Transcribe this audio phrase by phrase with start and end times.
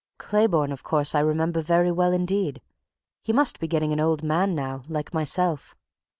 [0.17, 2.59] "Clayborne, of course, I remember very well indeed
[3.21, 5.75] he must be getting an old man now like myself!